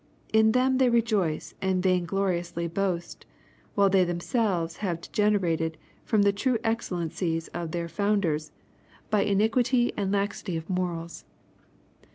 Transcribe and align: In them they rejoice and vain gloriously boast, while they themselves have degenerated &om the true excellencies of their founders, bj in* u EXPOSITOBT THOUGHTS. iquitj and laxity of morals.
In 0.33 0.53
them 0.53 0.79
they 0.79 0.89
rejoice 0.89 1.53
and 1.61 1.83
vain 1.83 2.05
gloriously 2.05 2.67
boast, 2.67 3.27
while 3.75 3.87
they 3.87 4.03
themselves 4.03 4.77
have 4.77 4.99
degenerated 4.99 5.77
&om 6.11 6.23
the 6.23 6.33
true 6.33 6.57
excellencies 6.63 7.49
of 7.49 7.69
their 7.69 7.87
founders, 7.87 8.51
bj 9.11 9.27
in* 9.27 9.39
u 9.39 9.47
EXPOSITOBT 9.47 9.51
THOUGHTS. 9.53 9.69
iquitj 9.69 9.93
and 9.97 10.11
laxity 10.11 10.57
of 10.57 10.69
morals. 10.71 11.25